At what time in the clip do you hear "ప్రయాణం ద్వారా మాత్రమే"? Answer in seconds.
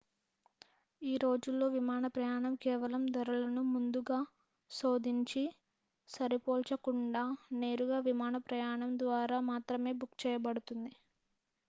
8.47-9.93